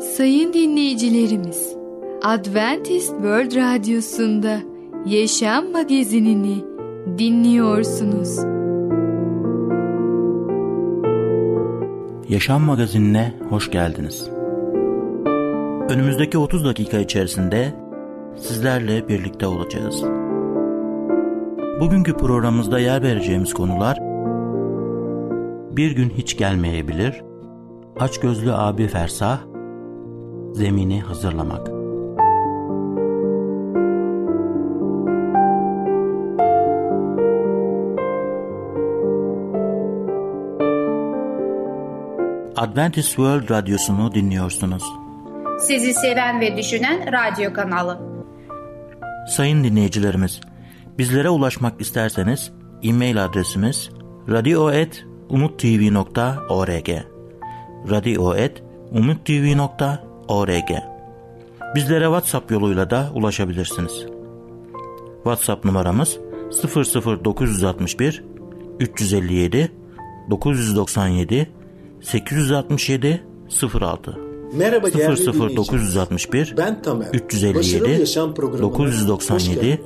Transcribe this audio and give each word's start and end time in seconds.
Sayın 0.00 0.52
dinleyicilerimiz, 0.52 1.76
Adventist 2.22 3.08
World 3.08 3.56
Radyosu'nda 3.56 4.58
Yaşam 5.06 5.72
Magazinini 5.72 6.64
dinliyorsunuz. 7.18 8.38
Yaşam 12.28 12.62
Magazinine 12.62 13.34
hoş 13.48 13.70
geldiniz. 13.70 14.30
Önümüzdeki 15.88 16.38
30 16.38 16.64
dakika 16.64 16.98
içerisinde 16.98 17.74
sizlerle 18.36 19.08
birlikte 19.08 19.46
olacağız. 19.46 20.02
Bugünkü 21.80 22.16
programımızda 22.16 22.78
yer 22.78 23.02
vereceğimiz 23.02 23.54
konular 23.54 23.98
Bir 25.76 25.90
gün 25.90 26.10
hiç 26.10 26.36
gelmeyebilir, 26.36 27.22
Açgözlü 28.00 28.52
abi 28.52 28.88
fersah, 28.88 29.55
Zemini 30.56 31.00
hazırlamak. 31.00 31.68
Adventist 42.56 43.08
World 43.08 43.50
Radyosu'nu 43.50 44.14
dinliyorsunuz. 44.14 44.82
Sizi 45.60 45.94
seven 45.94 46.40
ve 46.40 46.56
düşünen 46.56 47.12
radyo 47.12 47.52
kanalı. 47.52 48.00
Sayın 49.28 49.64
dinleyicilerimiz, 49.64 50.40
bizlere 50.98 51.30
ulaşmak 51.30 51.80
isterseniz 51.80 52.52
e-mail 52.82 53.24
adresimiz 53.24 53.90
radio.umutv.org 54.28 56.88
radio.umutv.org 57.90 60.05
Bizlere 61.74 62.04
WhatsApp 62.04 62.50
yoluyla 62.50 62.90
da 62.90 63.10
ulaşabilirsiniz. 63.14 64.06
WhatsApp 65.14 65.64
numaramız 65.64 66.18
00961 67.24 68.24
357 68.80 69.72
997 70.30 71.50
867 72.00 73.24
06 73.80 74.18
Merhaba 74.52 74.92
değerli 74.92 75.56
00961 75.56 76.54
Ben 76.56 76.82
Tamer. 76.82 77.06
357 77.12 77.90
Yaşam 77.90 78.34
programına 78.34 78.62
997 78.62 79.80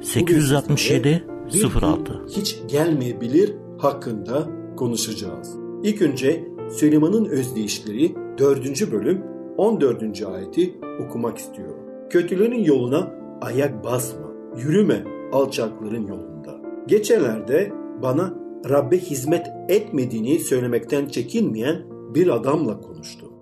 hoş 0.00 0.06
867 0.06 1.24
Bir 1.54 1.62
gün 1.62 1.80
06 1.80 2.22
Hiç 2.36 2.58
gelmeyebilir 2.68 3.54
hakkında 3.78 4.48
konuşacağız. 4.76 5.56
İlk 5.82 6.02
önce 6.02 6.44
Süleyman'ın 6.78 7.24
özdeyişleri 7.24 8.14
4. 8.38 8.92
bölüm 8.92 9.33
14. 9.56 10.22
ayeti 10.22 10.74
okumak 11.00 11.38
istiyorum. 11.38 11.76
Kötülerin 12.10 12.64
yoluna 12.64 13.14
ayak 13.40 13.84
basma, 13.84 14.32
yürüme 14.56 15.04
alçakların 15.32 16.06
yolunda. 16.06 16.60
Geçelerde 16.86 17.72
bana 18.02 18.34
Rabbe 18.70 18.98
hizmet 18.98 19.46
etmediğini 19.68 20.38
söylemekten 20.38 21.06
çekinmeyen 21.06 21.82
bir 22.14 22.28
adamla 22.28 22.80
konuştum. 22.80 23.32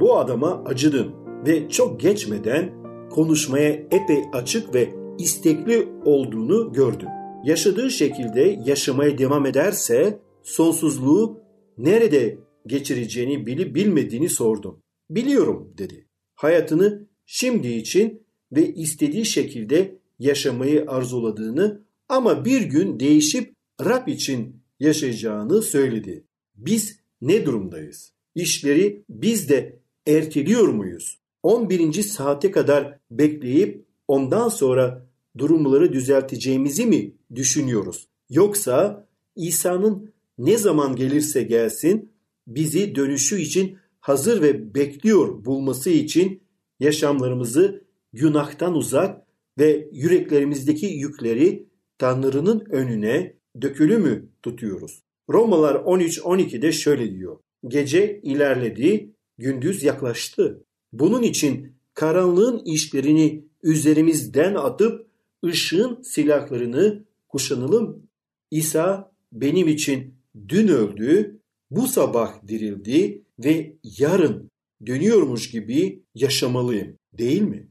Bu 0.00 0.18
adama 0.18 0.62
acıdım 0.66 1.12
ve 1.46 1.68
çok 1.68 2.00
geçmeden 2.00 2.70
konuşmaya 3.10 3.70
epey 3.70 4.22
açık 4.32 4.74
ve 4.74 4.94
istekli 5.18 5.88
olduğunu 6.04 6.72
gördüm. 6.72 7.08
Yaşadığı 7.44 7.90
şekilde 7.90 8.58
yaşamaya 8.64 9.18
devam 9.18 9.46
ederse 9.46 10.18
sonsuzluğu 10.42 11.40
nerede 11.78 12.38
geçireceğini 12.66 13.46
bilip 13.46 13.74
bilmediğini 13.74 14.28
sordum. 14.28 14.81
Biliyorum 15.14 15.74
dedi. 15.78 16.06
Hayatını 16.34 17.06
şimdi 17.26 17.68
için 17.68 18.22
ve 18.52 18.74
istediği 18.74 19.24
şekilde 19.24 19.98
yaşamayı 20.18 20.84
arzuladığını 20.88 21.82
ama 22.08 22.44
bir 22.44 22.62
gün 22.62 23.00
değişip 23.00 23.54
Rab 23.84 24.08
için 24.08 24.56
yaşayacağını 24.80 25.62
söyledi. 25.62 26.24
Biz 26.56 27.00
ne 27.20 27.46
durumdayız? 27.46 28.12
İşleri 28.34 29.02
biz 29.10 29.48
de 29.48 29.78
erteliyor 30.06 30.68
muyuz? 30.68 31.18
11. 31.42 32.02
saate 32.02 32.50
kadar 32.50 32.98
bekleyip 33.10 33.84
ondan 34.08 34.48
sonra 34.48 35.06
durumları 35.38 35.92
düzelteceğimizi 35.92 36.86
mi 36.86 37.14
düşünüyoruz? 37.34 38.08
Yoksa 38.30 39.06
İsa'nın 39.36 40.12
ne 40.38 40.56
zaman 40.56 40.96
gelirse 40.96 41.42
gelsin 41.42 42.12
bizi 42.46 42.94
dönüşü 42.94 43.40
için 43.40 43.78
hazır 44.02 44.42
ve 44.42 44.74
bekliyor 44.74 45.44
bulması 45.44 45.90
için 45.90 46.42
yaşamlarımızı 46.80 47.84
günahtan 48.12 48.74
uzak 48.74 49.26
ve 49.58 49.88
yüreklerimizdeki 49.92 50.86
yükleri 50.86 51.68
Tanrı'nın 51.98 52.60
önüne 52.70 53.36
dökülü 53.62 53.98
mü 53.98 54.28
tutuyoruz? 54.42 55.02
Romalar 55.30 55.74
13-12'de 55.74 56.72
şöyle 56.72 57.10
diyor. 57.10 57.38
Gece 57.68 58.20
ilerledi, 58.22 59.10
gündüz 59.38 59.82
yaklaştı. 59.82 60.64
Bunun 60.92 61.22
için 61.22 61.72
karanlığın 61.94 62.62
işlerini 62.64 63.44
üzerimizden 63.62 64.54
atıp 64.54 65.06
ışığın 65.44 66.02
silahlarını 66.02 67.04
kuşanalım. 67.28 68.02
İsa 68.50 69.12
benim 69.32 69.68
için 69.68 70.14
dün 70.48 70.68
öldü, 70.68 71.40
bu 71.76 71.86
sabah 71.86 72.46
dirildi 72.48 73.22
ve 73.44 73.72
yarın 73.98 74.50
dönüyormuş 74.86 75.50
gibi 75.50 76.02
yaşamalıyım 76.14 76.98
değil 77.12 77.42
mi? 77.42 77.68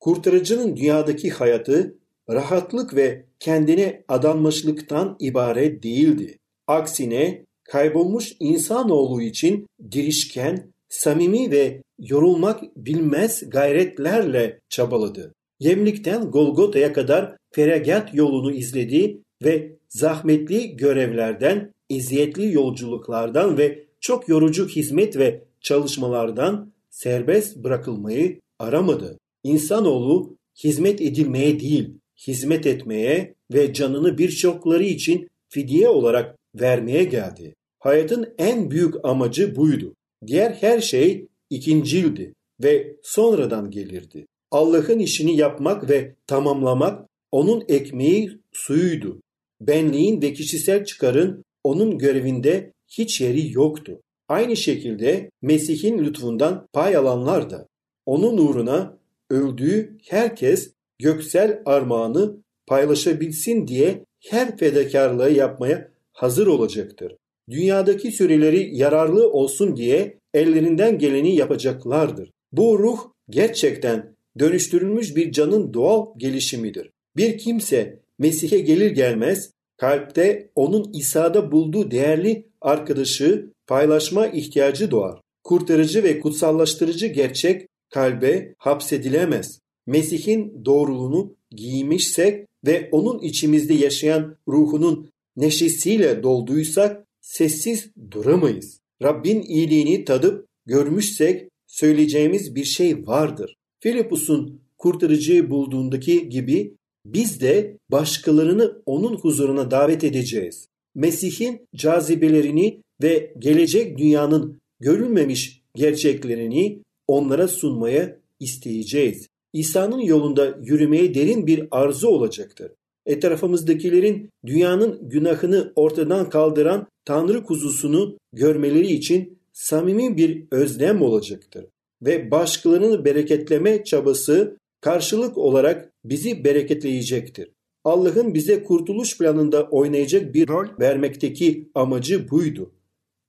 Kurtarıcının 0.00 0.76
dünyadaki 0.76 1.30
hayatı 1.30 1.98
rahatlık 2.30 2.96
ve 2.96 3.26
kendine 3.40 4.04
adanmışlıktan 4.08 5.16
ibaret 5.20 5.82
değildi. 5.82 6.38
Aksine 6.66 7.44
kaybolmuş 7.64 8.32
insanoğlu 8.40 9.22
için 9.22 9.66
girişken, 9.88 10.72
samimi 10.88 11.50
ve 11.50 11.82
yorulmak 11.98 12.76
bilmez 12.76 13.50
gayretlerle 13.50 14.60
çabaladı. 14.68 15.34
Yemlikten 15.60 16.30
Golgota'ya 16.30 16.92
kadar 16.92 17.36
feragat 17.54 18.14
yolunu 18.14 18.52
izledi 18.52 19.22
ve 19.44 19.76
zahmetli 19.88 20.76
görevlerden, 20.76 21.72
eziyetli 21.96 22.52
yolculuklardan 22.52 23.58
ve 23.58 23.84
çok 24.00 24.28
yorucu 24.28 24.68
hizmet 24.68 25.16
ve 25.16 25.44
çalışmalardan 25.60 26.72
serbest 26.90 27.56
bırakılmayı 27.56 28.40
aramadı. 28.58 29.18
İnsanoğlu 29.44 30.36
hizmet 30.64 31.00
edilmeye 31.00 31.60
değil, 31.60 31.94
hizmet 32.26 32.66
etmeye 32.66 33.34
ve 33.52 33.72
canını 33.72 34.18
birçokları 34.18 34.84
için 34.84 35.28
fidye 35.48 35.88
olarak 35.88 36.38
vermeye 36.54 37.04
geldi. 37.04 37.54
Hayatın 37.78 38.34
en 38.38 38.70
büyük 38.70 38.94
amacı 39.04 39.56
buydu. 39.56 39.94
Diğer 40.26 40.50
her 40.50 40.80
şey 40.80 41.26
ikincildi 41.50 42.34
ve 42.62 42.96
sonradan 43.02 43.70
gelirdi. 43.70 44.26
Allah'ın 44.50 44.98
işini 44.98 45.36
yapmak 45.36 45.90
ve 45.90 46.14
tamamlamak 46.26 47.08
onun 47.32 47.64
ekmeği 47.68 48.38
suyuydu. 48.52 49.20
Benliğin 49.60 50.22
ve 50.22 50.32
kişisel 50.32 50.84
çıkarın 50.84 51.44
onun 51.64 51.98
görevinde 51.98 52.72
hiç 52.88 53.20
yeri 53.20 53.52
yoktu. 53.52 54.00
Aynı 54.28 54.56
şekilde 54.56 55.30
Mesih'in 55.42 55.98
lütfundan 55.98 56.66
pay 56.72 56.96
alanlar 56.96 57.50
da 57.50 57.66
onun 58.06 58.38
uğruna 58.38 58.98
öldüğü 59.30 59.98
herkes 60.08 60.72
göksel 60.98 61.62
armağanı 61.64 62.36
paylaşabilsin 62.66 63.66
diye 63.68 64.04
her 64.30 64.56
fedakarlığı 64.56 65.30
yapmaya 65.30 65.88
hazır 66.12 66.46
olacaktır. 66.46 67.16
Dünyadaki 67.50 68.12
süreleri 68.12 68.76
yararlı 68.76 69.30
olsun 69.30 69.76
diye 69.76 70.18
ellerinden 70.34 70.98
geleni 70.98 71.36
yapacaklardır. 71.36 72.30
Bu 72.52 72.78
ruh 72.78 72.98
gerçekten 73.30 74.14
dönüştürülmüş 74.38 75.16
bir 75.16 75.32
canın 75.32 75.74
doğal 75.74 76.06
gelişimidir. 76.16 76.90
Bir 77.16 77.38
kimse 77.38 78.00
Mesih'e 78.18 78.58
gelir 78.58 78.90
gelmez 78.90 79.50
kalpte 79.82 80.50
onun 80.54 80.90
İsa'da 80.92 81.52
bulduğu 81.52 81.90
değerli 81.90 82.46
arkadaşı 82.60 83.50
paylaşma 83.66 84.26
ihtiyacı 84.26 84.90
doğar. 84.90 85.20
Kurtarıcı 85.44 86.02
ve 86.02 86.20
kutsallaştırıcı 86.20 87.06
gerçek 87.06 87.68
kalbe 87.90 88.54
hapsedilemez. 88.58 89.60
Mesih'in 89.86 90.64
doğruluğunu 90.64 91.34
giymişsek 91.50 92.46
ve 92.66 92.88
onun 92.92 93.18
içimizde 93.18 93.74
yaşayan 93.74 94.36
ruhunun 94.48 95.10
neşesiyle 95.36 96.22
dolduysak 96.22 97.06
sessiz 97.20 97.90
duramayız. 98.10 98.80
Rabbin 99.02 99.42
iyiliğini 99.42 100.04
tadıp 100.04 100.46
görmüşsek 100.66 101.48
söyleyeceğimiz 101.66 102.54
bir 102.54 102.64
şey 102.64 103.06
vardır. 103.06 103.56
Filipus'un 103.80 104.60
kurtarıcıyı 104.78 105.50
bulduğundaki 105.50 106.28
gibi 106.28 106.74
biz 107.06 107.40
de 107.40 107.78
başkalarını 107.90 108.82
onun 108.86 109.16
huzuruna 109.16 109.70
davet 109.70 110.04
edeceğiz. 110.04 110.68
Mesih'in 110.94 111.68
cazibelerini 111.76 112.80
ve 113.02 113.34
gelecek 113.38 113.98
dünyanın 113.98 114.60
görülmemiş 114.80 115.62
gerçeklerini 115.74 116.82
onlara 117.08 117.48
sunmaya 117.48 118.16
isteyeceğiz. 118.40 119.26
İsa'nın 119.52 120.00
yolunda 120.00 120.58
yürümeye 120.62 121.14
derin 121.14 121.46
bir 121.46 121.68
arzu 121.70 122.08
olacaktır. 122.08 122.72
Etrafımızdakilerin 123.06 124.30
dünyanın 124.46 125.08
günahını 125.08 125.72
ortadan 125.76 126.30
kaldıran 126.30 126.86
Tanrı 127.04 127.44
kuzusunu 127.44 128.18
görmeleri 128.32 128.92
için 128.92 129.38
samimi 129.52 130.16
bir 130.16 130.44
özlem 130.50 131.02
olacaktır. 131.02 131.66
Ve 132.02 132.30
başkalarını 132.30 133.04
bereketleme 133.04 133.84
çabası 133.84 134.56
karşılık 134.82 135.38
olarak 135.38 135.92
bizi 136.04 136.44
bereketleyecektir. 136.44 137.50
Allah'ın 137.84 138.34
bize 138.34 138.62
kurtuluş 138.62 139.18
planında 139.18 139.68
oynayacak 139.70 140.34
bir 140.34 140.48
rol 140.48 140.66
vermekteki 140.80 141.70
amacı 141.74 142.30
buydu. 142.30 142.72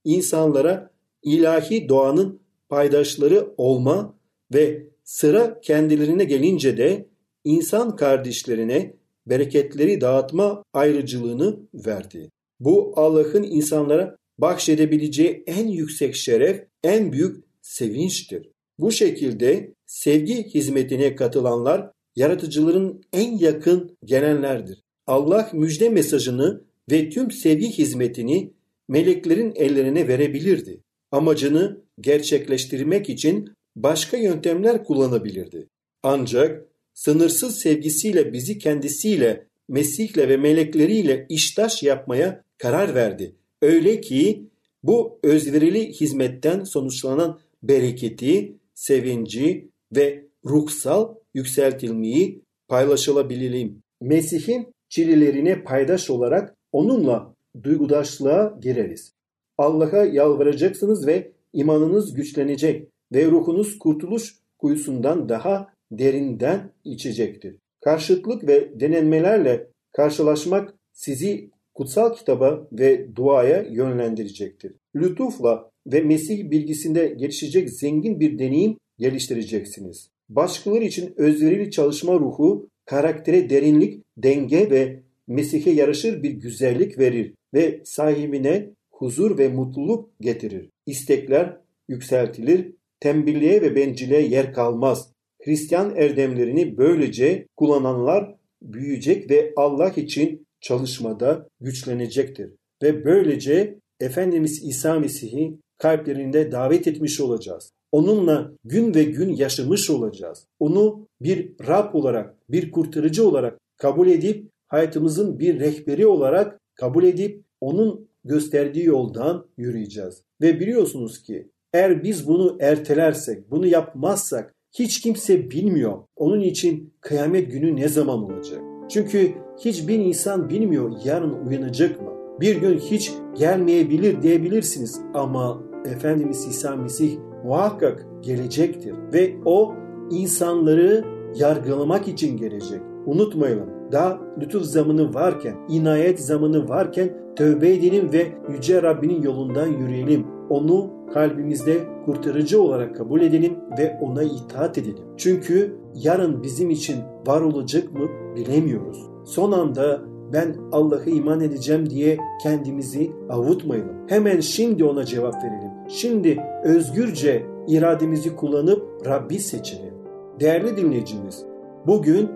İnsanlara 0.04 0.90
ilahi 1.22 1.88
doğanın 1.88 2.40
paydaşları 2.68 3.54
olma 3.56 4.18
ve 4.54 4.86
sıra 5.04 5.60
kendilerine 5.60 6.24
gelince 6.24 6.76
de 6.76 7.08
insan 7.44 7.96
kardeşlerine 7.96 8.94
bereketleri 9.26 10.00
dağıtma 10.00 10.64
ayrıcılığını 10.72 11.60
verdi. 11.74 12.30
Bu 12.60 12.92
Allah'ın 12.96 13.42
insanlara 13.42 14.16
bahşedebileceği 14.38 15.44
en 15.46 15.68
yüksek 15.68 16.14
şeref, 16.14 16.66
en 16.84 17.12
büyük 17.12 17.44
sevinçtir. 17.62 18.53
Bu 18.78 18.92
şekilde 18.92 19.74
sevgi 19.86 20.42
hizmetine 20.54 21.14
katılanlar 21.14 21.90
yaratıcıların 22.16 23.02
en 23.12 23.38
yakın 23.38 23.96
gelenlerdir. 24.04 24.82
Allah 25.06 25.50
müjde 25.52 25.88
mesajını 25.88 26.64
ve 26.90 27.10
tüm 27.10 27.30
sevgi 27.30 27.70
hizmetini 27.70 28.52
meleklerin 28.88 29.52
ellerine 29.56 30.08
verebilirdi. 30.08 30.80
Amacını 31.10 31.80
gerçekleştirmek 32.00 33.10
için 33.10 33.50
başka 33.76 34.16
yöntemler 34.16 34.84
kullanabilirdi. 34.84 35.68
Ancak 36.02 36.66
sınırsız 36.94 37.58
sevgisiyle 37.58 38.32
bizi 38.32 38.58
kendisiyle, 38.58 39.46
Mesih'le 39.68 40.16
ve 40.16 40.36
melekleriyle 40.36 41.26
iştaş 41.28 41.82
yapmaya 41.82 42.44
karar 42.58 42.94
verdi. 42.94 43.34
Öyle 43.62 44.00
ki 44.00 44.46
bu 44.82 45.18
özverili 45.22 45.92
hizmetten 45.92 46.64
sonuçlanan 46.64 47.40
bereketi, 47.62 48.56
sevinci 48.74 49.70
ve 49.96 50.26
ruhsal 50.44 51.14
yükseltilmeyi 51.34 52.42
paylaşılabilelim. 52.68 53.82
Mesih'in 54.00 54.74
çilelerine 54.88 55.64
paydaş 55.64 56.10
olarak 56.10 56.56
onunla 56.72 57.34
duygudaşlığa 57.62 58.58
gireriz. 58.62 59.14
Allah'a 59.58 60.04
yalvaracaksınız 60.04 61.06
ve 61.06 61.32
imanınız 61.52 62.14
güçlenecek 62.14 62.88
ve 63.12 63.26
ruhunuz 63.26 63.78
kurtuluş 63.78 64.38
kuyusundan 64.58 65.28
daha 65.28 65.68
derinden 65.92 66.72
içecektir. 66.84 67.56
Karşıtlık 67.80 68.48
ve 68.48 68.80
denenmelerle 68.80 69.66
karşılaşmak 69.92 70.74
sizi 70.92 71.50
kutsal 71.74 72.14
kitaba 72.14 72.68
ve 72.72 73.16
duaya 73.16 73.62
yönlendirecektir. 73.62 74.74
Lütufla 74.96 75.70
ve 75.86 76.00
Mesih 76.00 76.50
bilgisinde 76.50 77.14
gelişecek 77.16 77.70
zengin 77.70 78.20
bir 78.20 78.38
deneyim 78.38 78.76
geliştireceksiniz. 78.98 80.10
Başkaları 80.28 80.84
için 80.84 81.14
özverili 81.16 81.70
çalışma 81.70 82.12
ruhu, 82.12 82.68
karaktere 82.84 83.50
derinlik, 83.50 84.02
denge 84.16 84.70
ve 84.70 85.02
Mesih'e 85.26 85.70
yaraşır 85.70 86.22
bir 86.22 86.30
güzellik 86.30 86.98
verir 86.98 87.34
ve 87.54 87.80
sahibine 87.84 88.70
huzur 88.90 89.38
ve 89.38 89.48
mutluluk 89.48 90.10
getirir. 90.20 90.70
İstekler 90.86 91.56
yükseltilir, 91.88 92.72
tembelliğe 93.00 93.62
ve 93.62 93.76
bencilliğe 93.76 94.28
yer 94.28 94.52
kalmaz. 94.52 95.12
Hristiyan 95.44 95.96
erdemlerini 95.96 96.78
böylece 96.78 97.46
kullananlar 97.56 98.34
büyüyecek 98.62 99.30
ve 99.30 99.52
Allah 99.56 99.88
için 99.88 100.46
çalışmada 100.60 101.48
güçlenecektir. 101.60 102.50
Ve 102.82 103.04
böylece 103.04 103.78
Efendimiz 104.00 104.62
İsa 104.64 105.00
Mesih'i 105.00 105.58
kalplerinde 105.84 106.52
davet 106.52 106.86
etmiş 106.86 107.20
olacağız. 107.20 107.72
Onunla 107.92 108.52
gün 108.64 108.94
ve 108.94 109.04
gün 109.04 109.36
yaşamış 109.36 109.90
olacağız. 109.90 110.46
Onu 110.58 111.06
bir 111.20 111.52
Rab 111.68 111.94
olarak, 111.94 112.34
bir 112.50 112.70
kurtarıcı 112.70 113.28
olarak 113.28 113.58
kabul 113.76 114.08
edip 114.08 114.48
hayatımızın 114.66 115.38
bir 115.38 115.60
rehberi 115.60 116.06
olarak 116.06 116.60
kabul 116.74 117.04
edip 117.04 117.44
onun 117.60 118.08
gösterdiği 118.24 118.84
yoldan 118.84 119.46
yürüyeceğiz. 119.56 120.22
Ve 120.40 120.60
biliyorsunuz 120.60 121.22
ki 121.22 121.48
eğer 121.72 122.04
biz 122.04 122.28
bunu 122.28 122.56
ertelersek, 122.60 123.50
bunu 123.50 123.66
yapmazsak 123.66 124.54
hiç 124.78 125.00
kimse 125.00 125.50
bilmiyor. 125.50 125.98
Onun 126.16 126.40
için 126.40 126.92
kıyamet 127.00 127.52
günü 127.52 127.76
ne 127.76 127.88
zaman 127.88 128.22
olacak? 128.22 128.60
Çünkü 128.90 129.34
hiçbir 129.60 129.98
insan 129.98 130.48
bilmiyor 130.48 130.92
yarın 131.04 131.46
uyanacak 131.46 132.00
mı? 132.00 132.10
Bir 132.40 132.56
gün 132.56 132.78
hiç 132.78 133.12
gelmeyebilir 133.38 134.22
diyebilirsiniz 134.22 135.00
ama 135.14 135.73
Efendimiz 135.84 136.46
İsa 136.46 136.76
Mesih 136.76 137.18
muhakkak 137.44 138.06
gelecektir 138.20 138.94
ve 139.12 139.36
o 139.44 139.74
insanları 140.10 141.04
yargılamak 141.34 142.08
için 142.08 142.36
gelecek. 142.36 142.80
Unutmayalım 143.06 143.68
daha 143.92 144.20
lütuf 144.40 144.62
zamanı 144.62 145.14
varken, 145.14 145.56
inayet 145.68 146.20
zamanı 146.20 146.68
varken 146.68 147.10
tövbe 147.36 147.74
edelim 147.74 148.12
ve 148.12 148.26
Yüce 148.48 148.82
Rabbinin 148.82 149.22
yolundan 149.22 149.66
yürüyelim. 149.66 150.26
Onu 150.50 150.90
kalbimizde 151.14 151.78
kurtarıcı 152.04 152.62
olarak 152.62 152.96
kabul 152.96 153.20
edelim 153.20 153.56
ve 153.78 153.98
ona 154.00 154.22
itaat 154.22 154.78
edelim. 154.78 155.04
Çünkü 155.16 155.76
yarın 155.94 156.42
bizim 156.42 156.70
için 156.70 156.96
var 157.26 157.40
olacak 157.40 157.92
mı 157.92 158.08
bilemiyoruz. 158.36 159.06
Son 159.24 159.52
anda 159.52 160.00
ben 160.32 160.56
Allah'a 160.72 161.04
iman 161.04 161.40
edeceğim 161.40 161.90
diye 161.90 162.18
kendimizi 162.42 163.10
avutmayalım. 163.30 163.96
Hemen 164.08 164.40
şimdi 164.40 164.84
ona 164.84 165.04
cevap 165.04 165.34
verelim. 165.34 165.70
Şimdi 165.88 166.42
özgürce 166.64 167.46
irademizi 167.68 168.36
kullanıp 168.36 169.06
Rabbi 169.06 169.38
seçelim. 169.38 169.94
Değerli 170.40 170.76
dinleyicimiz, 170.76 171.44
bugün 171.86 172.30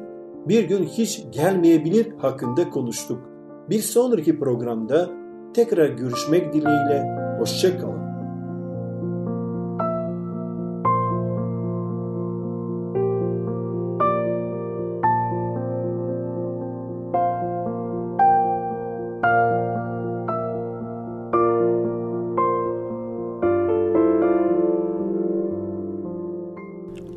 bir 0.48 0.64
gün 0.64 0.84
hiç 0.84 1.24
gelmeyebilir 1.32 2.12
hakkında 2.18 2.70
konuştuk. 2.70 3.18
Bir 3.70 3.80
sonraki 3.80 4.38
programda 4.38 5.10
tekrar 5.54 5.88
görüşmek 5.88 6.52
dileğiyle 6.52 7.18
hoşçakalın. 7.38 8.07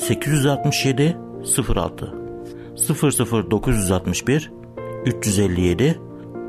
867 0.00 1.16
06 1.44 2.12
00961 2.76 4.50
357 5.04 6.00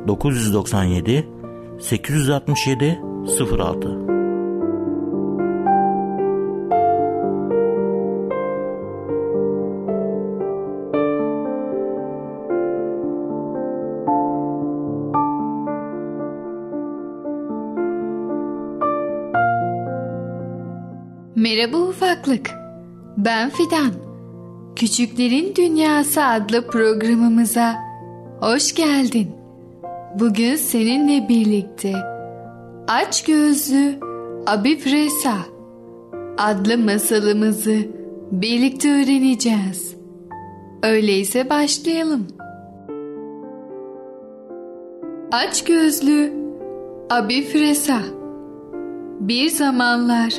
997 0.06 1.26
867 1.80 3.00
06 3.26 4.12
Merhaba 21.36 21.78
ufaklık. 21.78 22.61
Ben 23.18 23.50
Fidan. 23.50 23.92
Küçüklerin 24.76 25.56
Dünyası 25.56 26.24
adlı 26.24 26.68
programımıza 26.68 27.76
hoş 28.40 28.76
geldin. 28.76 29.32
Bugün 30.20 30.56
seninle 30.56 31.30
birlikte 31.30 31.94
Aç 32.88 33.24
Gözlü 33.24 34.00
Abip 34.48 34.88
Resa 34.88 35.38
adlı 36.38 36.78
masalımızı 36.78 37.78
birlikte 38.32 38.90
öğreneceğiz. 38.90 39.96
Öyleyse 40.84 41.50
başlayalım. 41.50 42.28
Aç 45.32 45.64
gözlü 45.64 46.34
Abi 47.10 47.44
Fresa 47.44 48.00
Bir 49.20 49.50
zamanlar 49.50 50.34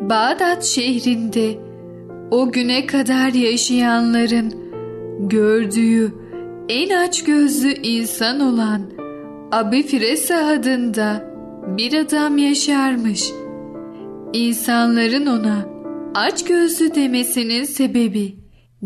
Bağdat 0.00 0.64
şehrinde 0.64 1.71
o 2.32 2.52
güne 2.52 2.86
kadar 2.86 3.32
yaşayanların 3.32 4.54
gördüğü 5.28 6.14
en 6.68 6.90
aç 6.90 7.24
gözlü 7.24 7.72
insan 7.72 8.40
olan 8.40 8.90
Abi 9.50 9.82
Fresa 9.86 10.46
adında 10.46 11.24
bir 11.66 11.94
adam 11.94 12.38
yaşarmış. 12.38 13.24
İnsanların 14.32 15.26
ona 15.26 15.66
aç 16.14 16.44
gözlü 16.44 16.94
demesinin 16.94 17.64
sebebi 17.64 18.36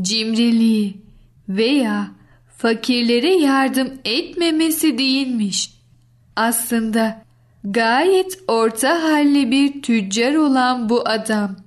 cimriliği 0.01 0.97
veya 1.49 2.07
fakirlere 2.57 3.35
yardım 3.35 3.89
etmemesi 4.05 4.99
değilmiş. 4.99 5.71
Aslında 6.37 7.23
gayet 7.65 8.39
orta 8.49 9.03
halli 9.03 9.51
bir 9.51 9.83
tüccar 9.83 10.35
olan 10.35 10.89
bu 10.89 11.09
adam 11.09 11.66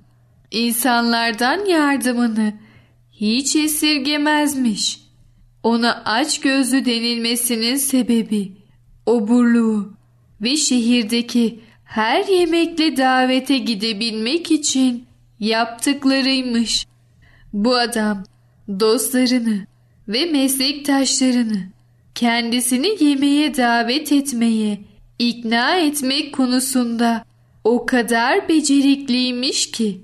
insanlardan 0.50 1.64
yardımını 1.64 2.52
hiç 3.12 3.56
esirgemezmiş. 3.56 5.00
Ona 5.62 6.02
aç 6.04 6.40
gözlü 6.40 6.84
denilmesinin 6.84 7.76
sebebi 7.76 8.52
oburluğu 9.06 9.92
ve 10.40 10.56
şehirdeki 10.56 11.60
her 11.84 12.26
yemekle 12.26 12.96
davete 12.96 13.58
gidebilmek 13.58 14.50
için 14.50 15.06
yaptıklarıymış. 15.40 16.86
Bu 17.52 17.76
adam 17.76 18.24
dostlarını 18.80 19.66
ve 20.08 20.26
meslektaşlarını 20.26 21.62
kendisini 22.14 23.04
yemeğe 23.04 23.56
davet 23.56 24.12
etmeye 24.12 24.78
ikna 25.18 25.78
etmek 25.78 26.34
konusunda 26.34 27.24
o 27.64 27.86
kadar 27.86 28.48
becerikliymiş 28.48 29.70
ki 29.70 30.00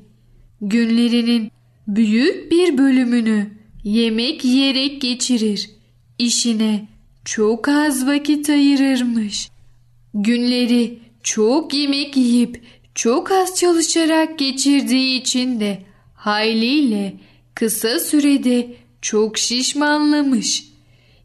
günlerinin 0.61 1.51
büyük 1.89 2.51
bir 2.51 2.79
bölümünü 2.79 3.51
yemek 3.85 4.45
yiyerek 4.45 5.01
geçirir. 5.01 5.71
İşine 6.19 6.89
çok 7.25 7.69
az 7.69 8.07
vakit 8.07 8.51
ayırırmış. 8.51 9.51
Günleri 10.15 10.99
çok 11.23 11.75
yemek 11.75 12.17
yiyip 12.17 12.63
çok 12.95 13.31
az 13.31 13.57
çalışarak 13.57 14.39
geçirdiği 14.39 15.21
için 15.21 15.61
de 15.61 15.83
hayliyle 16.15 17.15
kısa 17.55 17.99
sürede 17.99 18.75
çok 19.03 19.39
şişmanlamış. 19.39 20.65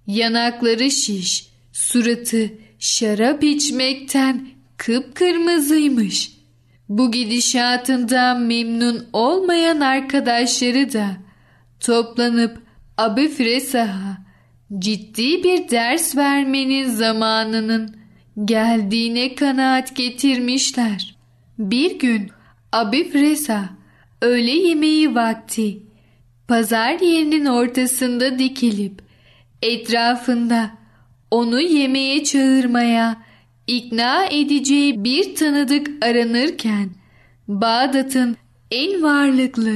Yanakları 0.07 0.91
şiş, 0.91 1.47
suratı 1.73 2.53
şarap 2.79 3.43
içmekten 3.43 4.47
kıpkırmızıymış. 4.77 6.31
Bu 6.91 7.11
gidişatından 7.11 8.41
memnun 8.41 9.05
olmayan 9.13 9.79
arkadaşları 9.79 10.93
da 10.93 11.07
toplanıp 11.79 12.63
Abi 12.97 13.29
Fresah'a 13.29 14.17
ciddi 14.79 15.43
bir 15.43 15.69
ders 15.69 16.17
vermenin 16.17 16.89
zamanının 16.89 17.95
geldiğine 18.45 19.35
kanaat 19.35 19.95
getirmişler. 19.95 21.15
Bir 21.59 21.99
gün 21.99 22.29
Abi 22.71 23.11
Fresa 23.11 23.69
öğle 24.21 24.51
yemeği 24.51 25.15
vakti 25.15 25.79
pazar 26.47 26.99
yerinin 26.99 27.45
ortasında 27.45 28.39
dikilip 28.39 29.01
etrafında 29.61 30.71
onu 31.31 31.61
yemeğe 31.61 32.23
çağırmaya 32.23 33.30
ikna 33.67 34.25
edeceği 34.25 35.03
bir 35.03 35.35
tanıdık 35.35 36.05
aranırken 36.05 36.89
Bağdat'ın 37.47 38.37
en 38.71 39.03
varlıklı 39.03 39.73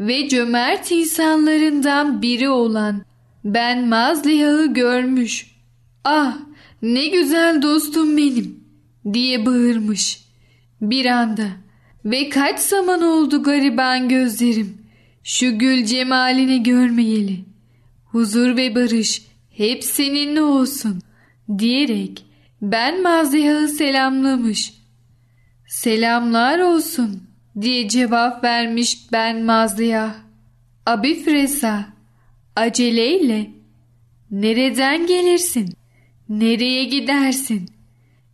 ve 0.00 0.28
cömert 0.28 0.90
insanlarından 0.90 2.22
biri 2.22 2.48
olan 2.48 3.02
Ben 3.44 3.88
Mazliha'yı 3.88 4.72
görmüş. 4.72 5.56
Ah 6.04 6.36
ne 6.82 7.06
güzel 7.06 7.62
dostum 7.62 8.16
benim 8.16 8.64
diye 9.12 9.46
bağırmış. 9.46 10.24
Bir 10.80 11.06
anda 11.06 11.46
ve 12.04 12.28
kaç 12.28 12.58
zaman 12.60 13.02
oldu 13.02 13.42
gariban 13.42 14.08
gözlerim 14.08 14.78
şu 15.24 15.58
gül 15.58 15.84
cemalini 15.84 16.62
görmeyeli. 16.62 17.40
Huzur 18.04 18.56
ve 18.56 18.74
barış 18.74 19.22
hep 19.50 19.84
seninle 19.84 20.42
olsun 20.42 21.02
diyerek 21.58 22.24
ben 22.62 23.02
Maziha'yı 23.02 23.68
selamlamış. 23.68 24.74
Selamlar 25.66 26.58
olsun 26.58 27.22
diye 27.60 27.88
cevap 27.88 28.44
vermiş 28.44 28.98
ben 29.12 29.42
Maziha. 29.42 30.14
Abi 30.86 31.24
Fresa 31.24 31.86
aceleyle 32.56 33.50
nereden 34.30 35.06
gelirsin? 35.06 35.72
Nereye 36.28 36.84
gidersin? 36.84 37.70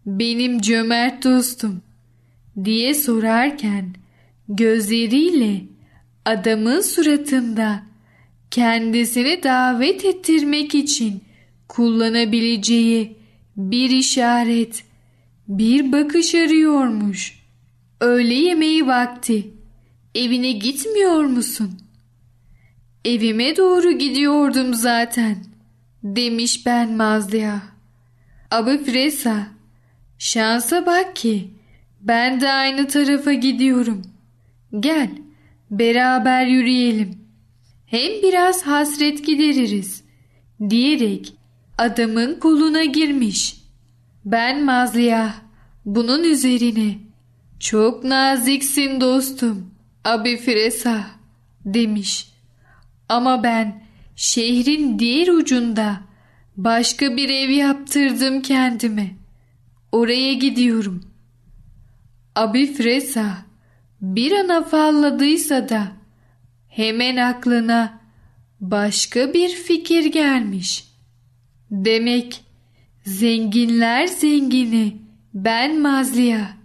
Benim 0.07 0.61
cömert 0.61 1.25
dostum 1.25 1.83
diye 2.65 2.95
sorarken 2.95 3.95
gözleriyle 4.49 5.61
adamın 6.25 6.81
suratında 6.81 7.83
kendisini 8.51 9.43
davet 9.43 10.05
ettirmek 10.05 10.75
için 10.75 11.23
kullanabileceği 11.69 13.18
bir 13.59 13.91
işaret, 13.91 14.85
bir 15.49 15.93
bakış 15.93 16.35
arıyormuş. 16.35 17.39
Öğle 18.01 18.35
yemeği 18.35 18.87
vakti. 18.87 19.51
Evine 20.15 20.53
gitmiyor 20.53 21.25
musun? 21.25 21.79
Evime 23.05 23.57
doğru 23.57 23.93
gidiyordum 23.93 24.75
zaten, 24.75 25.37
demiş 26.03 26.67
ben 26.67 26.93
Mazlı'ya. 26.93 27.63
Abi 28.51 28.85
Fresa, 28.85 29.47
şansa 30.19 30.87
bak 30.87 31.17
ki 31.17 31.51
ben 32.01 32.41
de 32.41 32.53
aynı 32.53 32.89
tarafa 32.89 33.33
gidiyorum. 33.33 34.03
Gel, 34.81 35.11
beraber 35.71 36.47
yürüyelim. 36.47 37.19
Hem 37.87 38.23
biraz 38.23 38.63
hasret 38.63 39.27
gideririz, 39.27 40.05
diyerek 40.71 41.38
adamın 41.79 42.41
koluna 42.41 42.85
girmiş. 42.85 43.57
Ben 44.25 44.65
Mazliya 44.65 45.35
bunun 45.85 46.25
üzerine 46.25 46.99
çok 47.61 48.05
naziksin 48.05 49.01
dostum 49.01 49.71
Abi 50.05 50.37
Fresa 50.37 51.07
demiş. 51.65 52.29
Ama 53.09 53.43
ben 53.43 53.83
şehrin 54.17 54.99
diğer 54.99 55.29
ucunda 55.29 56.01
başka 56.57 57.17
bir 57.17 57.29
ev 57.29 57.51
yaptırdım 57.51 58.43
kendime. 58.43 59.11
Oraya 59.93 60.33
gidiyorum. 60.33 61.05
Abi 62.37 62.75
Fresa 62.75 63.39
bir 64.01 64.33
an 64.33 64.49
afalladıysa 64.49 65.69
da 65.69 65.89
hemen 66.69 67.17
aklına 67.17 68.01
başka 68.61 69.35
bir 69.35 69.49
fikir 69.49 70.05
gelmiş. 70.05 70.88
Demek 71.71 72.45
zenginler 73.05 74.07
zengini 74.07 74.97
ben 75.35 75.81
Mazliya 75.81 76.57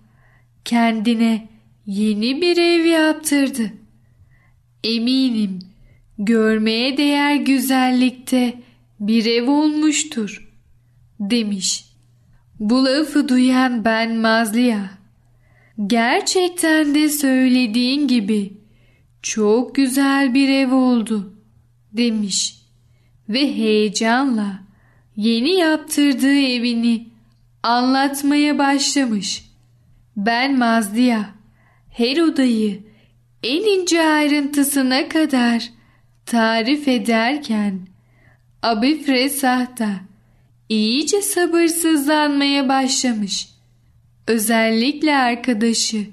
kendine 0.65 1.47
yeni 1.85 2.41
bir 2.41 2.57
ev 2.57 2.85
yaptırdı. 2.85 3.73
Eminim 4.83 5.59
görmeye 6.17 6.97
değer 6.97 7.35
güzellikte 7.35 8.53
bir 8.99 9.25
ev 9.25 9.49
olmuştur 9.49 10.51
demiş. 11.19 11.85
Bu 12.59 12.85
lafı 12.85 13.29
duyan 13.29 13.85
ben 13.85 14.15
Mazliya 14.15 14.89
gerçekten 15.87 16.95
de 16.95 17.09
söylediğin 17.09 18.07
gibi 18.07 18.53
çok 19.21 19.75
güzel 19.75 20.33
bir 20.33 20.49
ev 20.49 20.73
oldu 20.73 21.33
demiş 21.93 22.55
ve 23.29 23.55
heyecanla 23.55 24.62
yeni 25.17 25.49
yaptırdığı 25.49 26.39
evini 26.39 27.07
anlatmaya 27.63 28.57
başlamış. 28.57 29.43
Ben 30.17 30.57
Mazdiya 30.57 31.29
her 31.89 32.17
odayı 32.17 32.83
en 33.43 33.79
ince 33.79 34.03
ayrıntısına 34.03 35.09
kadar 35.09 35.69
tarif 36.25 36.87
ederken 36.87 37.79
Abi 38.63 39.03
Fresah 39.03 39.79
da 39.79 39.89
iyice 40.69 41.21
sabırsızlanmaya 41.21 42.69
başlamış. 42.69 43.49
Özellikle 44.27 45.15
arkadaşı 45.15 46.05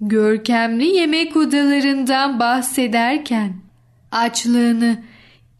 görkemli 0.00 0.86
yemek 0.86 1.36
odalarından 1.36 2.40
bahsederken 2.40 3.52
açlığını 4.10 5.02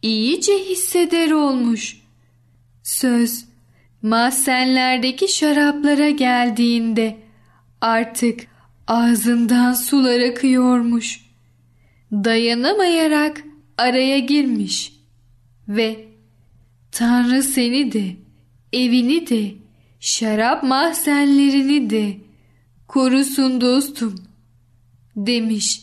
iyice 0.01 0.53
hisseder 0.53 1.31
olmuş. 1.31 2.04
Söz 2.85 3.45
mahzenlerdeki 4.01 5.27
şaraplara 5.27 6.09
geldiğinde 6.09 7.17
artık 7.81 8.47
ağzından 8.87 9.73
sular 9.73 10.19
akıyormuş. 10.19 11.25
Dayanamayarak 12.11 13.43
araya 13.77 14.19
girmiş 14.19 14.93
ve 15.67 16.05
Tanrı 16.91 17.43
seni 17.43 17.91
de 17.91 18.15
evini 18.73 19.27
de 19.29 19.51
şarap 19.99 20.63
mahzenlerini 20.63 21.89
de 21.89 22.17
korusun 22.87 23.61
dostum 23.61 24.15
demiş. 25.15 25.81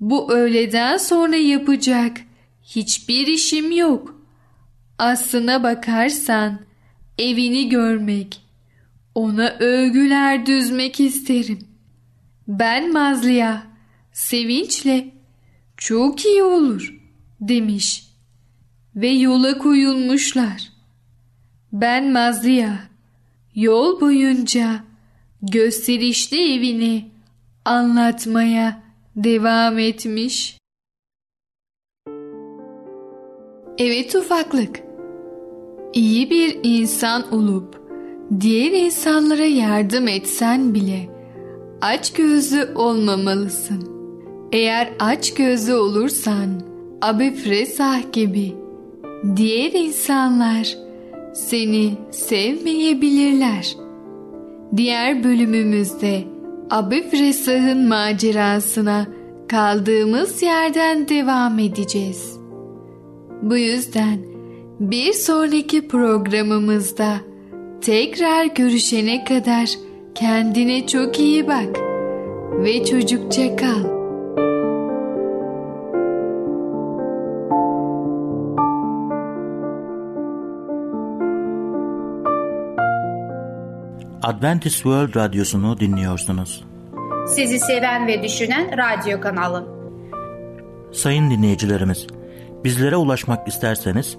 Bu 0.00 0.32
öğleden 0.32 0.96
sonra 0.96 1.36
yapacak 1.36 2.20
hiçbir 2.62 3.26
işim 3.26 3.72
yok. 3.72 4.15
Aslına 4.98 5.62
bakarsan 5.62 6.60
evini 7.18 7.68
görmek, 7.68 8.40
ona 9.14 9.48
övgüler 9.48 10.46
düzmek 10.46 11.00
isterim. 11.00 11.58
Ben 12.48 12.92
Mazliya, 12.92 13.62
sevinçle 14.12 15.08
çok 15.76 16.24
iyi 16.24 16.42
olur 16.42 17.00
demiş 17.40 18.06
ve 18.96 19.08
yola 19.08 19.58
koyulmuşlar. 19.58 20.72
Ben 21.72 22.12
Mazliya, 22.12 22.78
yol 23.54 24.00
boyunca 24.00 24.84
gösterişli 25.42 26.54
evini 26.54 27.10
anlatmaya 27.64 28.82
devam 29.16 29.78
etmiş. 29.78 30.58
Evet 33.78 34.14
ufaklık. 34.14 34.85
İyi 35.96 36.30
bir 36.30 36.58
insan 36.62 37.34
olup 37.34 37.80
diğer 38.40 38.72
insanlara 38.72 39.44
yardım 39.44 40.08
etsen 40.08 40.74
bile 40.74 41.08
aç 41.80 42.12
gözlü 42.12 42.68
olmamalısın. 42.74 43.88
Eğer 44.52 44.92
aç 44.98 45.34
gözlü 45.34 45.74
olursan 45.74 46.48
Abi 47.02 47.34
Fresah 47.34 48.12
gibi 48.12 48.54
diğer 49.36 49.72
insanlar 49.72 50.76
seni 51.34 51.92
sevmeyebilirler. 52.10 53.76
Diğer 54.76 55.24
bölümümüzde 55.24 56.24
Abi 56.70 57.10
Fresah'ın 57.10 57.88
macerasına 57.88 59.06
kaldığımız 59.48 60.42
yerden 60.42 61.08
devam 61.08 61.58
edeceğiz. 61.58 62.38
Bu 63.42 63.56
yüzden 63.56 64.35
bir 64.80 65.12
sonraki 65.12 65.88
programımızda 65.88 67.16
tekrar 67.80 68.44
görüşene 68.44 69.24
kadar 69.24 69.68
kendine 70.14 70.86
çok 70.86 71.20
iyi 71.20 71.46
bak 71.46 71.78
ve 72.52 72.84
çocukça 72.84 73.56
kal. 73.56 73.96
Adventist 84.22 84.74
World 84.74 85.16
Radyosu'nu 85.16 85.80
dinliyorsunuz. 85.80 86.64
Sizi 87.28 87.58
seven 87.58 88.06
ve 88.06 88.22
düşünen 88.22 88.70
radyo 88.78 89.20
kanalı. 89.20 89.66
Sayın 90.92 91.30
dinleyicilerimiz, 91.30 92.06
bizlere 92.64 92.96
ulaşmak 92.96 93.48
isterseniz 93.48 94.18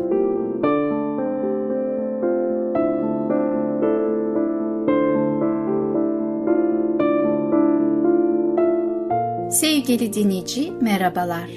Sevgili 9.51 10.13
dinleyici 10.13 10.71
merhabalar. 10.81 11.49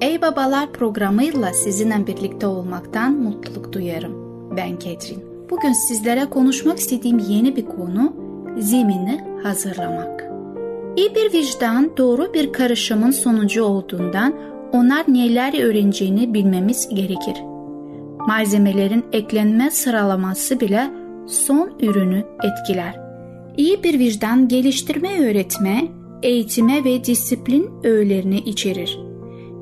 Ey 0.00 0.22
Babalar 0.22 0.72
programıyla 0.72 1.52
sizinle 1.52 2.06
birlikte 2.06 2.46
olmaktan 2.46 3.12
mutluluk 3.12 3.72
duyarım. 3.72 4.12
Ben 4.56 4.78
Ketrin. 4.78 5.24
Bugün 5.50 5.72
sizlere 5.72 6.24
konuşmak 6.24 6.78
istediğim 6.78 7.18
yeni 7.18 7.56
bir 7.56 7.66
konu 7.66 8.12
zemini 8.58 9.24
hazırlamak. 9.42 10.24
İyi 10.96 11.14
bir 11.14 11.32
vicdan 11.32 11.96
doğru 11.96 12.34
bir 12.34 12.52
karışımın 12.52 13.10
sonucu 13.10 13.64
olduğundan 13.64 14.34
onlar 14.72 15.04
neler 15.08 15.64
öğreneceğini 15.64 16.34
bilmemiz 16.34 16.88
gerekir. 16.88 17.36
Malzemelerin 18.26 19.04
eklenme 19.12 19.70
sıralaması 19.70 20.60
bile 20.60 20.90
son 21.26 21.72
ürünü 21.80 22.24
etkiler. 22.42 23.00
İyi 23.56 23.82
bir 23.82 23.98
vicdan 23.98 24.48
geliştirme 24.48 25.30
öğretme, 25.30 25.88
eğitime 26.22 26.84
ve 26.84 27.04
disiplin 27.04 27.70
öğelerini 27.84 28.38
içerir. 28.38 29.00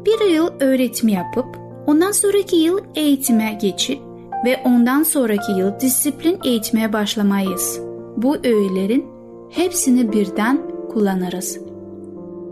Bir 0.07 0.31
yıl 0.31 0.49
öğretimi 0.61 1.12
yapıp 1.12 1.46
ondan 1.87 2.12
sonraki 2.12 2.57
yıl 2.57 2.79
eğitime 2.94 3.59
geçip 3.62 3.99
ve 4.44 4.62
ondan 4.64 5.03
sonraki 5.03 5.53
yıl 5.53 5.81
disiplin 5.81 6.38
eğitmeye 6.44 6.92
başlamayız. 6.92 7.81
Bu 8.16 8.37
öğelerin 8.37 9.07
hepsini 9.51 10.12
birden 10.12 10.61
kullanırız. 10.92 11.61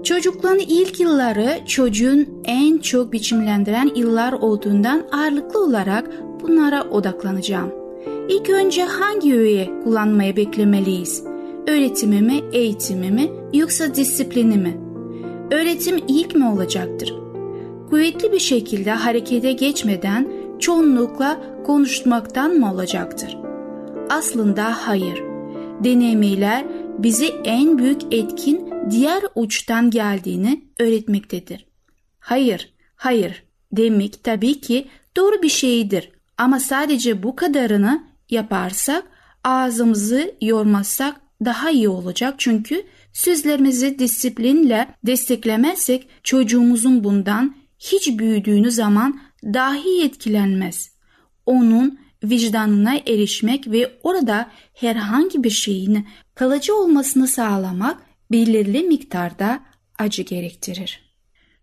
Çocukluğun 0.04 0.58
ilk 0.58 1.00
yılları 1.00 1.58
çocuğun 1.66 2.28
en 2.44 2.78
çok 2.78 3.12
biçimlendiren 3.12 3.90
yıllar 3.96 4.32
olduğundan 4.32 5.02
ağırlıklı 5.12 5.64
olarak 5.64 6.10
bunlara 6.42 6.82
odaklanacağım. 6.82 7.72
İlk 8.28 8.50
önce 8.50 8.84
hangi 8.84 9.34
öğeyi 9.34 9.70
kullanmayı 9.84 10.36
beklemeliyiz? 10.36 11.27
Öğretimi 11.68 12.22
mi, 12.22 12.40
eğitimi 12.52 13.10
mi 13.10 13.30
yoksa 13.52 13.94
disiplini 13.94 14.58
mi? 14.58 14.80
Öğretim 15.50 16.00
ilk 16.08 16.34
mi 16.34 16.48
olacaktır? 16.48 17.14
Kuvvetli 17.90 18.32
bir 18.32 18.38
şekilde 18.38 18.90
harekete 18.90 19.52
geçmeden 19.52 20.28
çoğunlukla 20.58 21.40
konuşmaktan 21.66 22.50
mı 22.50 22.72
olacaktır? 22.72 23.36
Aslında 24.10 24.86
hayır. 24.86 25.22
Denemeler 25.84 26.64
bizi 26.98 27.26
en 27.44 27.78
büyük 27.78 28.00
etkin 28.10 28.74
diğer 28.90 29.22
uçtan 29.34 29.90
geldiğini 29.90 30.64
öğretmektedir. 30.78 31.66
Hayır, 32.20 32.74
hayır 32.96 33.42
demek 33.72 34.24
tabii 34.24 34.60
ki 34.60 34.88
doğru 35.16 35.42
bir 35.42 35.48
şeydir 35.48 36.10
ama 36.38 36.60
sadece 36.60 37.22
bu 37.22 37.36
kadarını 37.36 38.04
yaparsak 38.30 39.04
ağzımızı 39.44 40.34
yormazsak 40.40 41.27
daha 41.44 41.70
iyi 41.70 41.88
olacak 41.88 42.34
çünkü 42.38 42.86
sözlerimizi 43.12 43.98
disiplinle 43.98 44.94
desteklemezsek 45.06 46.08
çocuğumuzun 46.22 47.04
bundan 47.04 47.56
hiç 47.78 48.18
büyüdüğünü 48.18 48.70
zaman 48.70 49.20
dahi 49.44 50.04
etkilenmez. 50.04 50.92
Onun 51.46 51.98
vicdanına 52.24 52.96
erişmek 52.96 53.70
ve 53.70 53.98
orada 54.02 54.50
herhangi 54.74 55.44
bir 55.44 55.50
şeyin 55.50 56.06
kalıcı 56.34 56.74
olmasını 56.76 57.28
sağlamak 57.28 58.02
belirli 58.32 58.82
miktarda 58.82 59.60
acı 59.98 60.22
gerektirir. 60.22 61.08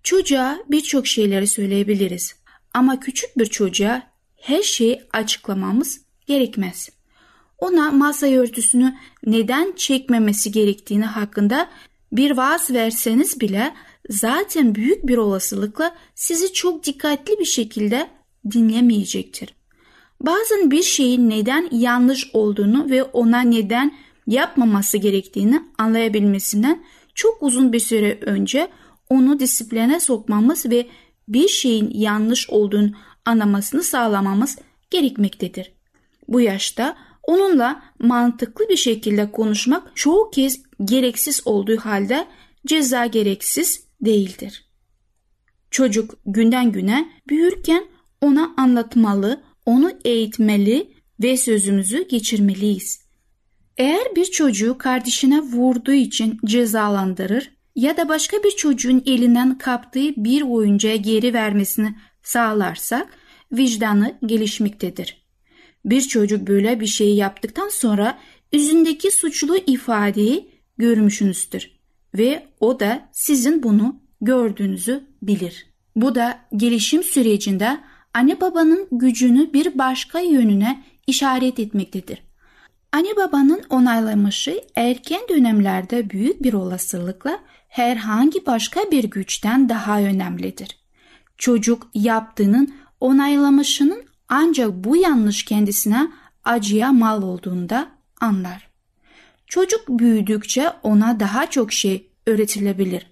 Çocuğa 0.03 0.57
birçok 0.67 1.07
şeyleri 1.07 1.47
söyleyebiliriz 1.47 2.35
ama 2.73 2.99
küçük 2.99 3.37
bir 3.37 3.45
çocuğa 3.45 4.03
her 4.41 4.61
şeyi 4.61 5.01
açıklamamız 5.13 6.01
gerekmez. 6.27 6.94
Ona 7.59 7.91
masa 7.91 8.27
örtüsünü 8.27 8.95
neden 9.25 9.73
çekmemesi 9.75 10.51
gerektiğini 10.51 11.05
hakkında 11.05 11.69
bir 12.11 12.31
vaaz 12.31 12.71
verseniz 12.71 13.41
bile 13.41 13.73
zaten 14.09 14.75
büyük 14.75 15.07
bir 15.07 15.17
olasılıkla 15.17 15.95
sizi 16.15 16.53
çok 16.53 16.85
dikkatli 16.85 17.39
bir 17.39 17.45
şekilde 17.45 18.07
dinlemeyecektir. 18.51 19.55
Bazen 20.21 20.71
bir 20.71 20.83
şeyin 20.83 21.29
neden 21.29 21.69
yanlış 21.71 22.29
olduğunu 22.33 22.89
ve 22.89 23.03
ona 23.03 23.41
neden 23.41 23.95
yapmaması 24.27 24.97
gerektiğini 24.97 25.63
anlayabilmesinden 25.77 26.83
çok 27.15 27.43
uzun 27.43 27.73
bir 27.73 27.79
süre 27.79 28.19
önce 28.21 28.67
onu 29.09 29.39
disipline 29.39 29.99
sokmamız 29.99 30.65
ve 30.65 30.87
bir 31.27 31.47
şeyin 31.47 31.91
yanlış 31.93 32.49
olduğunu 32.49 32.91
anlamasını 33.25 33.83
sağlamamız 33.83 34.57
gerekmektedir. 34.89 35.71
Bu 36.27 36.41
yaşta 36.41 36.97
onunla 37.27 37.83
mantıklı 37.99 38.69
bir 38.69 38.77
şekilde 38.77 39.31
konuşmak 39.31 39.91
çoğu 39.95 40.29
kez 40.29 40.63
gereksiz 40.85 41.41
olduğu 41.45 41.77
halde 41.77 42.27
ceza 42.67 43.05
gereksiz 43.05 43.87
değildir. 44.01 44.65
Çocuk 45.71 46.19
günden 46.25 46.71
güne 46.71 47.09
büyürken 47.29 47.85
ona 48.21 48.53
anlatmalı, 48.57 49.43
onu 49.65 49.91
eğitmeli 50.05 50.93
ve 51.23 51.37
sözümüzü 51.37 52.07
geçirmeliyiz. 52.07 53.05
Eğer 53.77 54.15
bir 54.15 54.25
çocuğu 54.25 54.77
kardeşine 54.77 55.39
vurduğu 55.39 55.93
için 55.93 56.39
cezalandırır 56.45 57.55
ya 57.75 57.97
da 57.97 58.09
başka 58.09 58.37
bir 58.43 58.51
çocuğun 58.51 59.03
elinden 59.05 59.57
kaptığı 59.57 60.15
bir 60.17 60.41
oyuncağı 60.41 60.95
geri 60.95 61.33
vermesini 61.33 61.95
sağlarsak 62.23 63.07
vicdanı 63.51 64.19
gelişmektedir. 64.25 65.24
Bir 65.85 66.01
çocuk 66.01 66.47
böyle 66.47 66.79
bir 66.79 66.87
şeyi 66.87 67.15
yaptıktan 67.15 67.69
sonra 67.69 68.17
yüzündeki 68.53 69.11
suçlu 69.11 69.57
ifadeyi 69.57 70.49
görmüşsünüzdür 70.77 71.71
ve 72.15 72.47
o 72.59 72.79
da 72.79 73.09
sizin 73.11 73.63
bunu 73.63 73.99
gördüğünüzü 74.21 75.03
bilir. 75.21 75.67
Bu 75.95 76.15
da 76.15 76.39
gelişim 76.55 77.03
sürecinde 77.03 77.77
anne 78.13 78.41
babanın 78.41 78.87
gücünü 78.91 79.53
bir 79.53 79.77
başka 79.77 80.19
yönüne 80.19 80.83
işaret 81.07 81.59
etmektedir. 81.59 82.21
Anne 82.91 83.15
babanın 83.15 83.61
onaylaması 83.69 84.61
erken 84.75 85.21
dönemlerde 85.29 86.09
büyük 86.09 86.43
bir 86.43 86.53
olasılıkla 86.53 87.39
herhangi 87.67 88.45
başka 88.45 88.91
bir 88.91 89.03
güçten 89.03 89.69
daha 89.69 89.99
önemlidir. 89.99 90.77
Çocuk 91.37 91.87
yaptığının 91.93 92.73
onaylamasının 92.99 94.03
ancak 94.29 94.71
bu 94.73 94.97
yanlış 94.97 95.45
kendisine 95.45 96.11
acıya 96.43 96.91
mal 96.91 97.21
olduğunda 97.21 97.87
anlar. 98.21 98.69
Çocuk 99.47 99.89
büyüdükçe 99.89 100.69
ona 100.83 101.19
daha 101.19 101.49
çok 101.49 101.73
şey 101.73 102.09
öğretilebilir. 102.25 103.07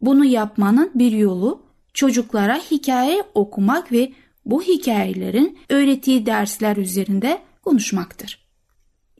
Bunu 0.00 0.24
yapmanın 0.24 0.90
bir 0.94 1.12
yolu 1.12 1.62
çocuklara 1.94 2.56
hikaye 2.56 3.22
okumak 3.34 3.92
ve 3.92 4.12
bu 4.46 4.62
hikayelerin 4.62 5.58
öğrettiği 5.68 6.26
dersler 6.26 6.76
üzerinde 6.76 7.42
konuşmaktır. 7.62 8.44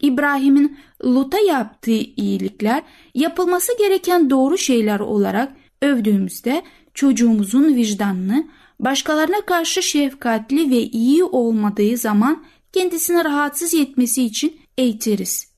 İbrahim'in 0.00 0.78
Lut'a 1.04 1.38
yaptığı 1.38 1.90
iyilikler 1.90 2.82
yapılması 3.14 3.78
gereken 3.78 4.30
doğru 4.30 4.58
şeyler 4.58 5.00
olarak 5.00 5.52
övdüğümüzde 5.82 6.62
çocuğumuzun 6.94 7.76
vicdanını 7.76 8.46
başkalarına 8.84 9.40
karşı 9.40 9.82
şefkatli 9.82 10.70
ve 10.70 10.82
iyi 10.82 11.24
olmadığı 11.24 11.96
zaman 11.96 12.44
kendisini 12.72 13.24
rahatsız 13.24 13.74
etmesi 13.74 14.24
için 14.24 14.56
eğitiriz. 14.78 15.54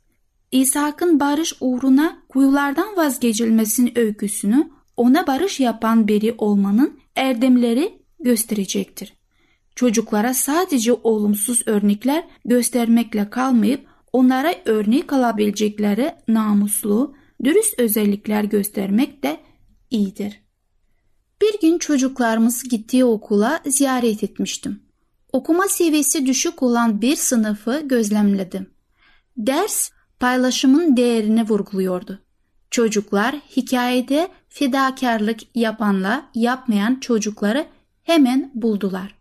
İshak'ın 0.53 1.21
barış 1.21 1.55
uğruna 1.61 2.23
kuyulardan 2.29 2.97
vazgeçilmesinin 2.97 3.99
öyküsünü 3.99 4.71
ona 4.97 5.27
barış 5.27 5.61
yapan 5.61 6.09
biri 6.09 6.35
olmanın 6.39 6.99
erdemleri 7.17 7.99
gösterecektir. 8.21 9.12
Çocuklara 9.75 10.35
sadece 10.35 10.93
olumsuz 10.93 11.62
örnekler 11.67 12.25
göstermekle 12.45 13.31
kalmayıp 13.31 13.87
onlara 14.12 14.55
örnek 14.65 15.12
alabilecekleri 15.12 16.15
namuslu, 16.29 17.15
dürüst 17.45 17.79
özellikler 17.79 18.45
göstermek 18.45 19.23
de 19.23 19.41
iyidir. 19.91 20.46
Bir 21.42 21.61
gün 21.61 21.79
çocuklarımız 21.79 22.62
gittiği 22.62 23.05
okula 23.05 23.61
ziyaret 23.66 24.25
etmiştim. 24.25 24.83
Okuma 25.33 25.68
seviyesi 25.68 26.27
düşük 26.27 26.62
olan 26.62 27.01
bir 27.01 27.16
sınıfı 27.16 27.81
gözlemledim. 27.81 28.70
Ders 29.37 29.90
paylaşımın 30.20 30.96
değerini 30.96 31.49
vurguluyordu. 31.49 32.18
Çocuklar 32.70 33.35
hikayede 33.57 34.29
fedakarlık 34.49 35.40
yapanla 35.55 36.31
yapmayan 36.35 37.01
çocukları 37.01 37.66
hemen 38.03 38.51
buldular. 38.55 39.14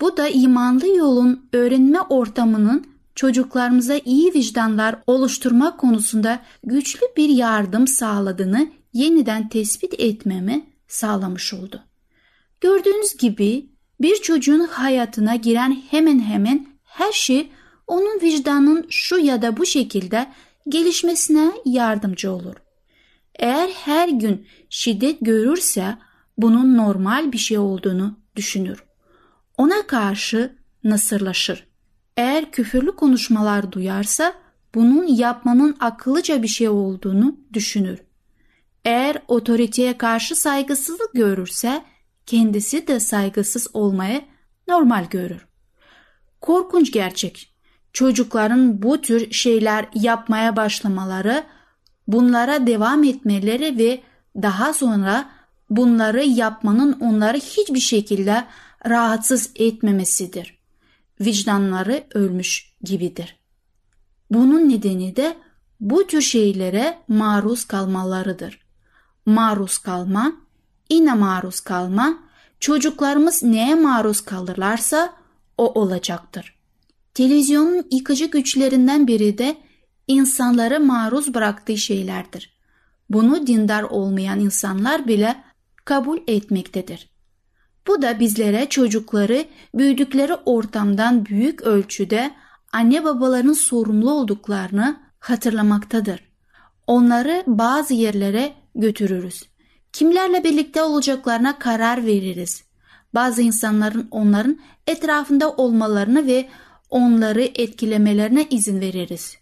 Bu 0.00 0.16
da 0.16 0.28
imanlı 0.28 0.88
yolun 0.88 1.48
öğrenme 1.52 2.00
ortamının 2.00 2.86
çocuklarımıza 3.14 4.00
iyi 4.04 4.34
vicdanlar 4.34 4.96
oluşturmak 5.06 5.80
konusunda 5.80 6.40
güçlü 6.64 7.06
bir 7.16 7.28
yardım 7.28 7.86
sağladığını 7.86 8.70
yeniden 8.92 9.48
tespit 9.48 10.00
etmemi 10.00 10.69
sağlamış 10.90 11.54
oldu. 11.54 11.82
Gördüğünüz 12.60 13.16
gibi 13.16 13.70
bir 14.00 14.16
çocuğun 14.16 14.60
hayatına 14.60 15.36
giren 15.36 15.82
hemen 15.90 16.20
hemen 16.20 16.66
her 16.84 17.12
şey 17.12 17.52
onun 17.86 18.20
vicdanın 18.20 18.86
şu 18.90 19.18
ya 19.18 19.42
da 19.42 19.56
bu 19.56 19.66
şekilde 19.66 20.26
gelişmesine 20.68 21.52
yardımcı 21.64 22.32
olur. 22.32 22.54
Eğer 23.34 23.68
her 23.68 24.08
gün 24.08 24.46
şiddet 24.70 25.18
görürse 25.20 25.98
bunun 26.38 26.76
normal 26.76 27.32
bir 27.32 27.38
şey 27.38 27.58
olduğunu 27.58 28.18
düşünür. 28.36 28.84
Ona 29.56 29.86
karşı 29.86 30.56
nasırlaşır. 30.84 31.66
Eğer 32.16 32.50
küfürlü 32.50 32.96
konuşmalar 32.96 33.72
duyarsa 33.72 34.34
bunun 34.74 35.06
yapmanın 35.06 35.76
akıllıca 35.80 36.42
bir 36.42 36.48
şey 36.48 36.68
olduğunu 36.68 37.36
düşünür. 37.52 37.98
Eğer 38.84 39.22
otoriteye 39.28 39.98
karşı 39.98 40.36
saygısızlık 40.36 41.12
görürse 41.14 41.84
kendisi 42.26 42.86
de 42.86 43.00
saygısız 43.00 43.68
olmayı 43.72 44.22
normal 44.68 45.04
görür. 45.04 45.46
Korkunç 46.40 46.92
gerçek 46.92 47.54
çocukların 47.92 48.82
bu 48.82 49.00
tür 49.00 49.32
şeyler 49.32 49.88
yapmaya 49.94 50.56
başlamaları, 50.56 51.44
bunlara 52.08 52.66
devam 52.66 53.04
etmeleri 53.04 53.78
ve 53.78 54.00
daha 54.36 54.74
sonra 54.74 55.30
bunları 55.70 56.24
yapmanın 56.24 56.92
onları 57.00 57.36
hiçbir 57.36 57.80
şekilde 57.80 58.44
rahatsız 58.86 59.50
etmemesidir. 59.56 60.60
Vicdanları 61.20 62.04
ölmüş 62.14 62.72
gibidir. 62.82 63.36
Bunun 64.30 64.68
nedeni 64.68 65.16
de 65.16 65.36
bu 65.80 66.06
tür 66.06 66.20
şeylere 66.20 66.98
maruz 67.08 67.64
kalmalarıdır. 67.64 68.59
Maruz 69.30 69.78
kalma, 69.78 70.32
yine 70.90 71.14
maruz 71.14 71.60
kalma, 71.60 72.18
çocuklarımız 72.60 73.42
neye 73.42 73.74
maruz 73.74 74.20
kalırlarsa 74.20 75.12
o 75.58 75.80
olacaktır. 75.80 76.58
Televizyonun 77.14 77.86
yıkıcı 77.90 78.24
güçlerinden 78.24 79.06
biri 79.06 79.38
de 79.38 79.56
insanları 80.08 80.80
maruz 80.80 81.34
bıraktığı 81.34 81.76
şeylerdir. 81.76 82.60
Bunu 83.10 83.46
dindar 83.46 83.82
olmayan 83.82 84.40
insanlar 84.40 85.08
bile 85.08 85.44
kabul 85.84 86.18
etmektedir. 86.26 87.10
Bu 87.86 88.02
da 88.02 88.20
bizlere 88.20 88.68
çocukları 88.68 89.44
büyüdükleri 89.74 90.34
ortamdan 90.34 91.26
büyük 91.26 91.62
ölçüde 91.62 92.30
anne 92.72 93.04
babaların 93.04 93.52
sorumlu 93.52 94.10
olduklarını 94.10 95.00
hatırlamaktadır. 95.18 96.20
Onları 96.86 97.44
bazı 97.46 97.94
yerlere 97.94 98.59
götürürüz. 98.74 99.42
Kimlerle 99.92 100.44
birlikte 100.44 100.82
olacaklarına 100.82 101.58
karar 101.58 102.06
veririz. 102.06 102.64
Bazı 103.14 103.42
insanların 103.42 104.08
onların 104.10 104.58
etrafında 104.86 105.50
olmalarını 105.50 106.26
ve 106.26 106.48
onları 106.90 107.42
etkilemelerine 107.42 108.46
izin 108.50 108.80
veririz. 108.80 109.36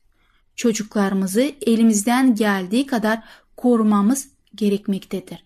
Çocuklarımızı 0.56 1.52
elimizden 1.66 2.34
geldiği 2.34 2.86
kadar 2.86 3.22
korumamız 3.56 4.28
gerekmektedir. 4.54 5.44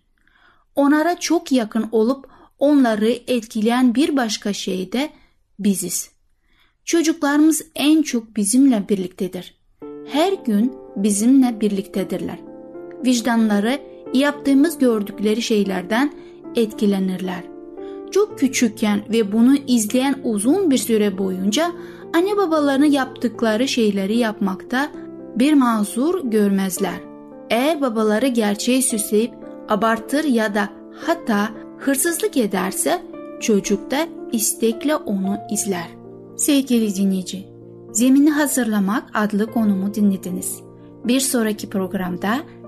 Onlara 0.77 1.21
çok 1.21 1.53
yakın 1.53 1.89
olup 1.93 2.29
onları 2.59 3.09
etkileyen 3.09 3.95
bir 3.95 4.17
başka 4.17 4.53
şey 4.53 4.93
de 4.93 5.11
biziz. 5.59 6.11
Çocuklarımız 6.85 7.63
en 7.75 8.03
çok 8.03 8.37
bizimle 8.37 8.89
birliktedir. 8.89 9.55
Her 10.07 10.33
gün 10.33 10.73
bizimle 10.97 11.61
birliktedirler. 11.61 12.52
Vicdanları 13.05 13.79
yaptığımız 14.15 14.79
gördükleri 14.79 15.43
şeylerden 15.43 16.13
etkilenirler 16.57 17.53
çok 18.13 18.39
küçükken 18.39 19.01
ve 19.13 19.33
bunu 19.33 19.57
izleyen 19.67 20.15
uzun 20.25 20.71
bir 20.71 20.79
süre 20.79 21.19
boyunca 21.19 21.73
anne 22.15 22.37
babalarını 22.37 22.87
yaptıkları 22.87 23.69
şeyleri 23.69 24.19
yapmakta 24.19 24.89
bir 25.37 25.53
mazur 25.53 26.31
görmezler. 26.31 27.01
Eğer 27.51 27.81
babaları 27.81 28.27
gerçeği 28.27 28.83
süsleyip 28.83 29.35
abartır 29.69 30.25
ya 30.25 30.55
da 30.55 30.69
hatta 31.07 31.49
hırsızlık 31.79 32.37
ederse 32.37 33.03
çocuk 33.41 33.91
da 33.91 34.07
istekle 34.33 34.97
onu 34.97 35.39
izler. 35.51 35.89
Sevgili 36.37 36.95
dinleyici, 36.95 37.47
Zemini 37.93 38.31
Hazırlamak 38.31 39.05
adlı 39.15 39.53
konumu 39.53 39.95
dinlediniz. 39.95 40.61
Bir 41.05 41.21
sonraki 41.21 41.71
programda 41.71 42.39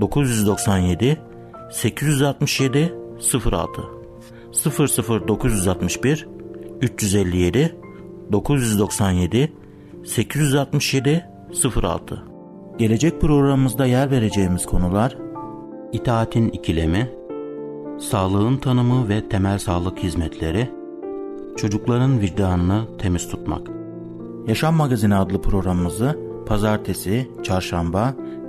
997 0.00 1.18
867 1.70 2.94
06 3.52 3.82
00961 5.28 6.28
357 6.80 7.76
997 8.32 9.52
867 10.04 11.26
06 11.82 12.22
Gelecek 12.78 13.20
programımızda 13.20 13.86
yer 13.86 14.10
vereceğimiz 14.10 14.66
konular 14.66 15.16
itaatin 15.92 16.48
ikilemi, 16.48 17.10
sağlığın 18.00 18.56
tanımı 18.56 19.08
ve 19.08 19.28
temel 19.28 19.58
sağlık 19.58 19.98
hizmetleri, 19.98 20.70
çocukların 21.56 22.20
vicdanını 22.20 22.84
temiz 22.98 23.28
tutmak. 23.28 23.68
Yaşam 24.46 24.74
Magazini 24.74 25.14
adlı 25.14 25.42
programımızı 25.42 26.18
pazartesi, 26.46 27.30
çarşamba 27.42 28.14